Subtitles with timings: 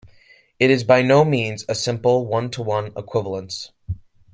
[0.59, 3.69] It is by no means a simple, one-to-one equivalence.